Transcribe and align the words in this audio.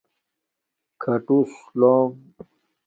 کھاٹوس 1.01 1.51
لوم 1.79 2.11